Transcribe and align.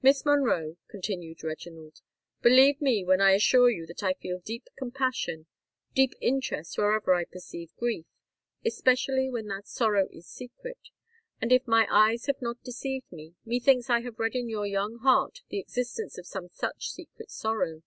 "Miss 0.00 0.24
Monroe," 0.24 0.78
continued 0.88 1.44
Reginald, 1.44 2.00
"believe 2.40 2.80
me 2.80 3.04
when 3.04 3.20
I 3.20 3.32
assure 3.32 3.68
you 3.68 3.84
that 3.88 4.02
I 4.02 4.14
feel 4.14 4.38
deep 4.38 4.68
compassion—deep 4.78 6.14
interest, 6.18 6.78
wherever 6.78 7.12
I 7.12 7.26
perceive 7.26 7.70
grief—especially 7.76 9.28
when 9.28 9.46
that 9.48 9.68
sorrow 9.68 10.08
is 10.10 10.26
secret. 10.26 10.78
And, 11.42 11.52
if 11.52 11.68
my 11.68 11.86
eyes 11.90 12.24
have 12.24 12.40
not 12.40 12.62
deceived 12.62 13.12
me, 13.12 13.34
methinks 13.44 13.90
I 13.90 14.00
have 14.00 14.18
read 14.18 14.34
in 14.34 14.48
your 14.48 14.66
young 14.66 15.00
heart 15.00 15.42
the 15.50 15.58
existence 15.60 16.16
of 16.16 16.26
some 16.26 16.48
such 16.48 16.88
secret 16.92 17.30
sorrow. 17.30 17.82